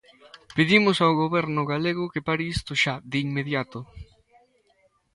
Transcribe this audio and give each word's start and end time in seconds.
Pedimos 0.55 0.97
ao 0.99 1.17
Goberno 1.21 1.61
galego 1.73 2.11
que 2.13 2.25
pare 2.27 2.43
isto 2.55 2.71
xa, 2.83 2.95
de 3.11 3.17
inmediato. 3.25 3.79